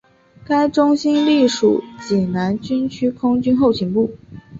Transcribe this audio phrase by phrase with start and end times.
[0.43, 4.11] 该中心隶属济南军区空军后勤部。